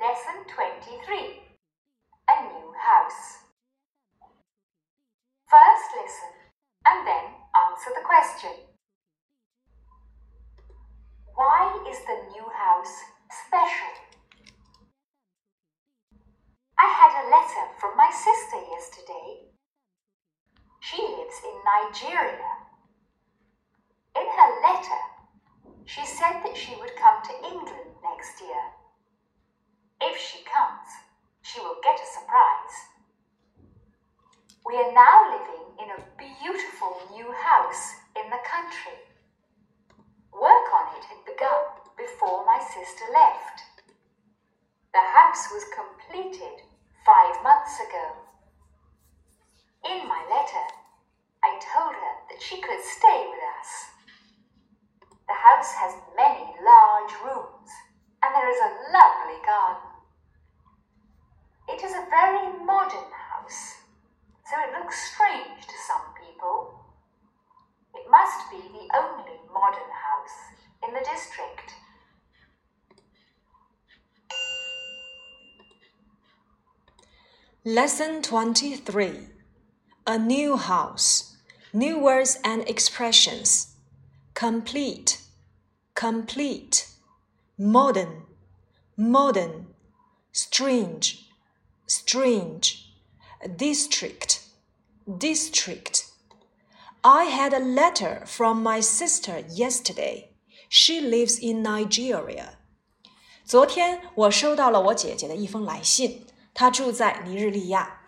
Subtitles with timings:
[0.00, 3.44] Lesson 23 A New House.
[5.44, 6.32] First listen
[6.88, 7.24] and then
[7.68, 8.64] answer the question.
[11.34, 12.96] Why is the new house
[13.44, 13.92] special?
[16.78, 19.52] I had a letter from my sister yesterday.
[20.80, 22.52] She lives in Nigeria.
[24.16, 25.00] In her letter,
[25.84, 28.79] she said that she would come to England next year.
[30.00, 30.88] If she comes,
[31.42, 32.76] she will get a surprise.
[34.64, 38.96] We are now living in a beautiful new house in the country.
[40.32, 43.60] Work on it had begun before my sister left.
[44.92, 46.64] The house was completed
[47.04, 48.16] five months ago.
[49.84, 50.66] In my letter,
[51.44, 53.70] I told her that she could stay with us.
[55.28, 57.68] The house has many large rooms
[58.22, 59.90] and there is a lovely garden.
[61.68, 63.78] It is a very modern house,
[64.44, 66.84] so it looks strange to some people.
[67.94, 70.36] It must be the only modern house
[70.86, 71.72] in the district.
[77.63, 79.27] Lesson 23
[80.07, 81.35] A New House
[81.73, 83.75] New Words and Expressions
[84.33, 85.21] Complete,
[85.93, 86.87] Complete,
[87.57, 88.23] Modern,
[88.95, 89.67] Modern,
[90.31, 91.29] Strange,
[91.85, 92.93] Strange,
[93.57, 94.41] District,
[95.17, 96.05] District.
[97.03, 100.29] I had a letter from my sister yesterday.
[100.69, 102.57] She lives in Nigeria.
[103.45, 106.25] 昨天我收到了我姐姐的一封来信。
[106.53, 108.01] 他住在尼日利亚。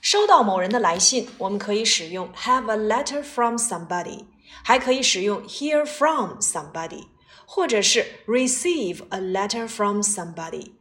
[0.00, 4.24] 收到某人的来信，我们可以使用 have a letter from somebody，
[4.64, 7.08] 还可以使用 hear from somebody，
[7.44, 10.72] 或者是 receive a letter from somebody。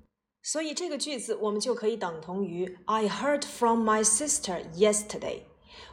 [0.41, 5.41] 所以这个句子我们就可以等同于 I heard from my sister yesterday，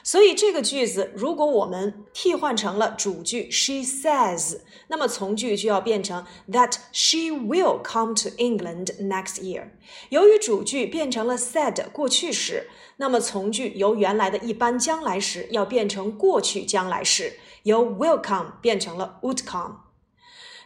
[0.04, 4.58] 所以这个句子如果我们替换成了主句 she says，
[4.88, 9.70] 那么从句就要变成 that she will come to England next year。
[10.10, 19.83] 由于主句变成了 said 过去时，那么从句由原来的一般将来时要变成过去将来时，由 will come 变成了 would come。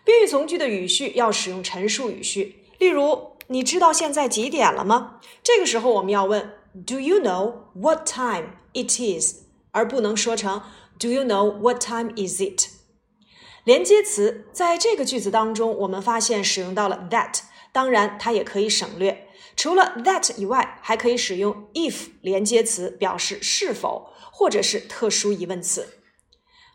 [0.05, 5.21] 宾语从句的语序要使用陈述语序，例如，你知道现在几点了吗？
[5.43, 6.55] 这个时候我们要问
[6.87, 9.43] Do you know what time it is？
[9.73, 10.63] 而不能说成
[10.99, 12.69] Do you know what time is it？
[13.65, 19.29] 连接词在这个句子当中，我们发现使用到了 that，当然它也可以省略。
[19.57, 25.99] 除了 that 以外，还可以使用 if 连接词表示是否，或者是特殊疑问词。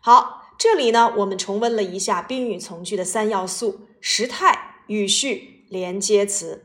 [0.00, 0.43] 好。
[0.56, 6.64] 这里呢，我们重温了一下宾语从句的三要素：时态、语序、连接词。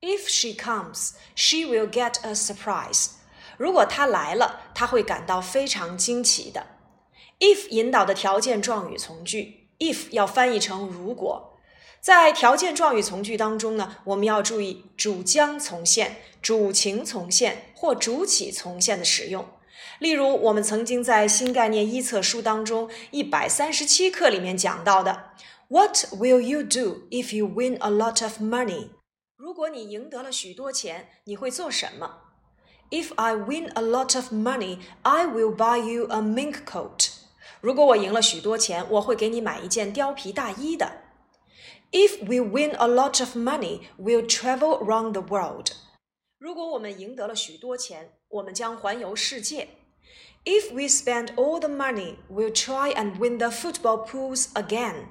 [0.00, 3.12] If she comes, she will get a surprise。
[3.56, 6.66] 如果她来了，她会感到非常惊奇的。
[7.40, 11.58] If 引导的条件状语从句，if 要翻译成如果。
[12.00, 19.48] 在条件状语从句当中呢，我们要注意主将从现、主情从现或主体从现的使用。
[19.99, 25.31] 例如，我们曾经在新概念一册书当中一百三十七课里面讲到的，
[25.69, 28.89] What will you do if you win a lot of money？
[29.37, 32.17] 如果你赢得了许多钱，你会做什么？
[32.91, 37.09] If I win a lot of money, I will buy you a mink coat。
[37.61, 41.03] 如果我赢了许多钱，我会给你买一件貂皮大衣的。
[41.91, 45.73] If we win a lot of money, we'll travel around the world。
[46.44, 49.66] 如果我们赢得了许多钱，我们将环游世界。
[50.44, 55.06] If we spend all the money, we'll try and win the football pools again.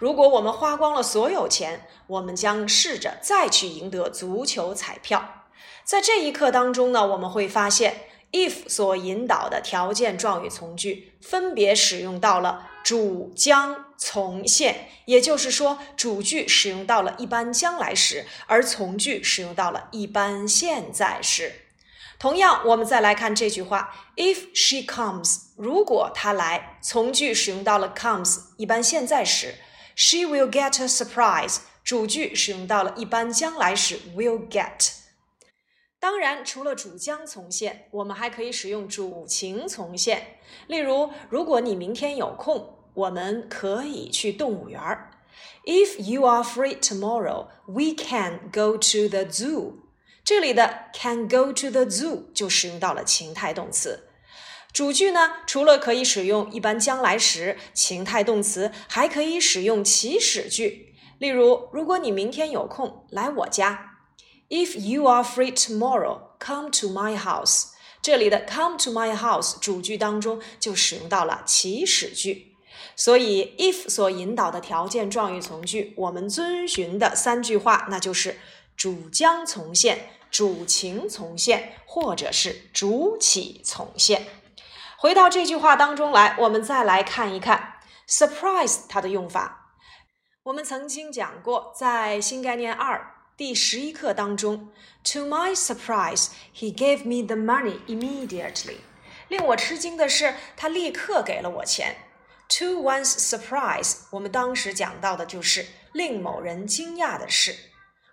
[0.00, 5.44] 如果我们花光了所有钱，我们将试着再去赢得足球彩票。
[5.84, 21.60] 在这一刻当中呢，我们会发现，if 所引导的条件状语从句分别使用到了主将从现，也就是说，主句使用到了一般将来时，而从句使用到了一般现在时。
[22.18, 29.54] 同样，我们再来看这句话：If she comes，如果她来，从句使用到了 comes 一般现在时
[29.96, 35.03] ；She will get a surprise，主句使用到了一般将来时 will get。
[36.04, 40.36] 当然，除了主将从现，我们还可以使用主情从现。
[40.66, 45.12] 例如，如果你明天有空，我们可以去动物园儿。
[45.64, 49.76] If you are free tomorrow, we can go to the zoo.
[50.22, 54.10] 这里的 can go to the zoo 就使用到了情态动词。
[54.74, 60.94] 主句呢，除了可以使用一般将来时情态动词，还可以使用祈使句。
[61.16, 63.92] 例如，如果你明天有空来我家
[64.54, 67.70] ，If you are free tomorrow, come to my house。
[68.00, 72.54] 这里的 come to my house 主句当中就使用到了祈使句。
[72.94, 78.38] 所以，if 所引导的条件状语从句，我们遵循的三句话，那就是
[78.76, 80.10] 主将从现。
[80.30, 84.26] 主情从现，或者是主起从现。
[84.98, 87.74] 回到这句话当中来，我们再来看一看
[88.08, 89.76] surprise 它的用法。
[90.42, 94.68] 我们曾经讲过，在新概念二第十一课当中
[95.02, 98.76] ，To my surprise, he gave me the money immediately。
[99.26, 101.96] 令我吃惊的是，他立刻给了我钱。
[102.50, 107.56] To one's surprise，我们当时讲到的就是令某人惊讶的事，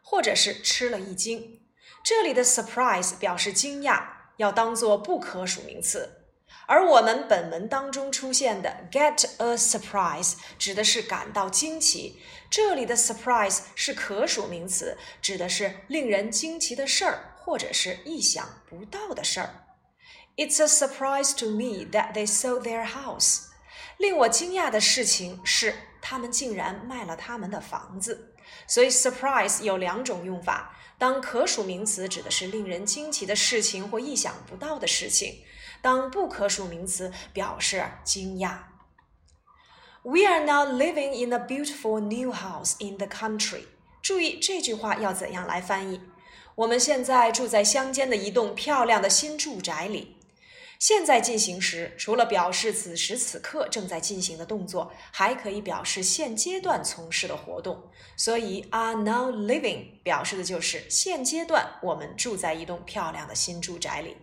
[0.02, 1.62] 或者是吃了一惊。
[2.04, 4.02] 这里的 surprise 表示惊讶，
[4.38, 6.21] 要当做不可数名词，
[6.72, 12.22] 而我们本文当中出现的 get a surprise 指的是感到惊奇。
[12.50, 19.66] 这里的 surprise 是可数名词，指的是令人惊奇的事儿，或者是意想不到的事儿。
[20.38, 23.48] It's a surprise to me that they sold their house。
[23.98, 28.34] 令我惊讶的事情是，他们竟然卖了他们的房子。
[28.66, 30.78] 所以 surprise 有两种用法。
[30.98, 35.44] 当可数名词指的是令人惊奇的事情或意想不到的事情，
[35.82, 38.58] 当不可数名词表示惊讶。
[40.04, 43.66] We are now living in a beautiful new house in the country。
[44.02, 46.02] 注意这句话要怎样来翻译？
[46.56, 50.18] 我们现在住在乡间的一栋漂亮的新住宅里。
[50.80, 57.92] 现在进行时，除了表示此时此刻正在进行的动作，还可以表示现阶段从事的活动。
[58.18, 64.18] 所以，are now living 表示的就是现阶段我们住在一栋漂亮的新住宅里。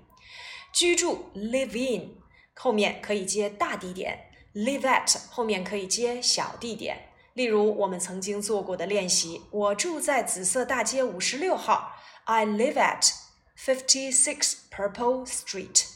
[0.73, 2.17] 居住 live in
[2.55, 7.11] 后面可以接大地点，live at 后面可以接小地点。
[7.35, 13.13] 例如我们曾经做过的练习：我住在紫色大街五十六号，I live at
[13.57, 15.87] fifty six Purple Street。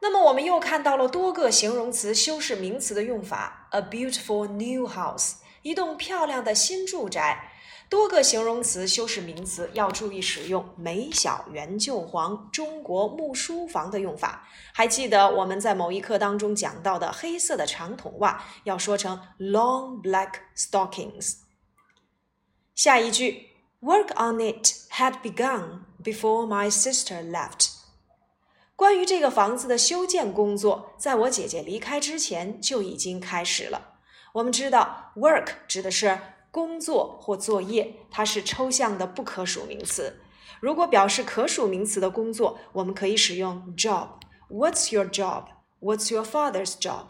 [0.00, 7.48] 那么我们又看到了多个形容词修饰名词的用法，a beautiful new house，一栋漂亮的新住宅。
[7.88, 14.48] 多个形容词修饰名词要注意使用美小圆旧黄中国木书房的用法。
[14.72, 21.40] 还记得我们在某一课当中讲到的黑色的长筒袜要说成 long black stockings。
[22.74, 23.50] 下一句
[23.82, 27.72] ，work on it had begun before my sister left。
[28.74, 33.91] 关于这个房子的修建工作，在我姐姐离开之前就已经开始了。
[34.32, 36.18] 我们知道，work 指的是
[36.50, 40.20] 工作或作业，它是抽象的不可数名词。
[40.60, 44.08] 如果表示可数名词的工作，我们可以使用 job。
[44.48, 45.44] What's your job?
[45.80, 47.08] What's your father's job?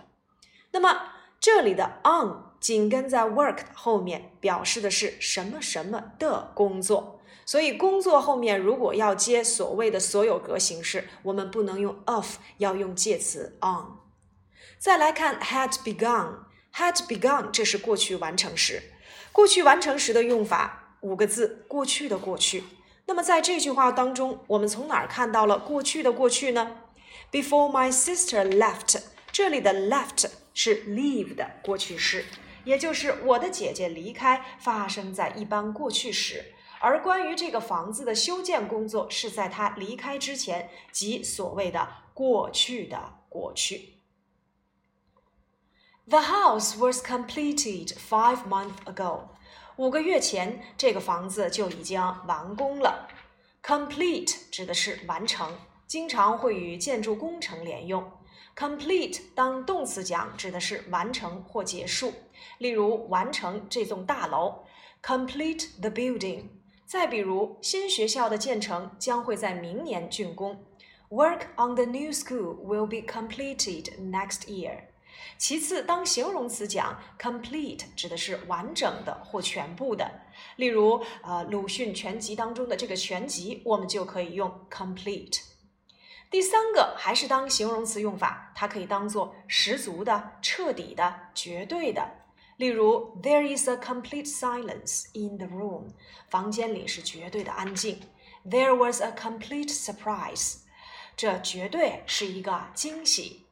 [0.70, 7.20] 那么这里的 on 紧跟在 work 后面，表示的是什么什么的工作。
[7.44, 13.98] 所以，工作后面如果要接所谓的所有格形式，我们不能用 of，要用介词 on。
[14.78, 16.36] 再来看 had begun
[16.74, 18.82] Had begun，这是过去完成时。
[19.30, 22.64] 过去完成时的用法五个字，过去的过去。
[23.06, 26.78] 那么在这句话当中，我们从哪儿看到了过去的过去呢
[27.30, 29.00] ？Before my sister left，
[29.30, 32.24] 这里的 left 是 leave 的过去式，
[32.64, 36.52] 也就是我的姐姐离开发生在一般过去时。
[36.80, 43.91] 而关于这个房子的修建工作是在她离开之前，即所谓的过去的过去。
[46.04, 49.20] The house was completed five months ago。
[49.76, 53.08] 五个月前，这个房子就已经完工了。
[53.62, 55.56] Complete 指的是完成，
[55.86, 58.10] 经常会与建筑工程连用。
[58.56, 62.12] complete 当动词讲，指的是完成或结束。
[62.58, 64.64] 例如，完成这栋大楼
[65.02, 66.48] ，complete the building。
[66.84, 70.66] 再比如，新学校的建成将会在明年竣工
[71.10, 74.91] ，work on the new school will be completed next year。
[75.38, 80.08] 其次，当形容词讲，complete 指的是完整的或全部的。
[80.56, 85.40] 例如，呃，鲁迅全集当中的这个全集，我们就可以用 complete。
[86.30, 92.08] 第三个还是当形容词用法，它可以当做十足的、彻底的、绝对的。
[92.56, 95.88] 例如，There is a complete silence in the room。
[96.30, 98.00] 房间里是绝对的安静。
[98.46, 100.60] There was a complete surprise。
[101.16, 103.46] 这绝对是一个惊喜。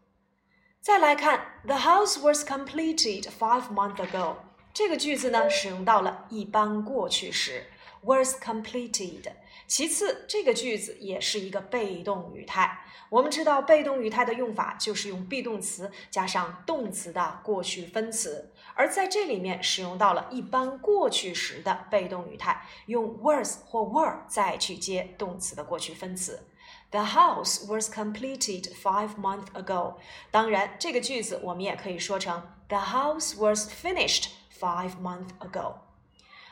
[0.83, 4.37] 再来看，The house was completed five months ago。
[4.73, 7.67] 这个句子呢，使用到了一般过去时
[8.01, 9.31] ，was completed。
[9.67, 12.81] 其次，这个句子也是一个被动语态。
[13.11, 26.47] 我们知道，被动语态的用法就是用 be 动词加上动词的过去分词，而在这里面使用到了一般过去时的被动语态，用 was 或 were 再去接动词的过去分词。
[26.92, 29.96] The house was completed five months ago。
[30.32, 35.76] 当然，这个句子我们也可以说成 The house was finished five months ago。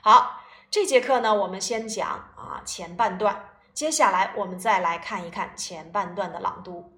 [0.01, 0.39] 好。
[0.73, 6.91] 这节课呢，我们先讲啊前半段，接下来我们再来看一看前半段的朗读。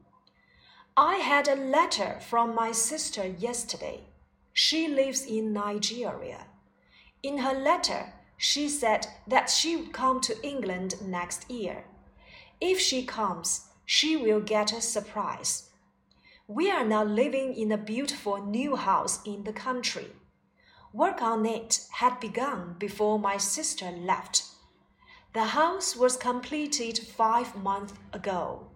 [0.93, 4.03] I had a letter from my sister yesterday.
[4.53, 6.47] She lives in Nigeria.
[7.21, 11.83] In her letter, she said that she would come to England next year.
[12.60, 15.70] If she comes, she will get a surprise.
[16.46, 20.08] We are now living in a beautiful new house in the country.
[20.92, 24.44] Work on it had begun before my sister left.
[25.32, 28.69] The house was completed five months ago.